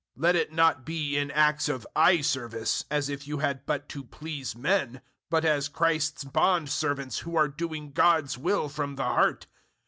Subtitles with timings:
[0.17, 3.87] 006:006 Let it not be in acts of eye service as if you had but
[3.89, 9.45] to please men, but as Christ's bondservants who are doing God's will from the heart.